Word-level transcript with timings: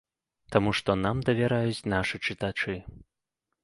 Таму, 0.55 0.73
што 0.79 0.95
нам 1.03 1.21
давяраюць 1.29 1.87
нашы 1.97 2.25
чытачы. 2.25 2.75